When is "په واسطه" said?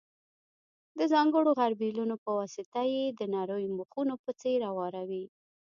2.23-2.81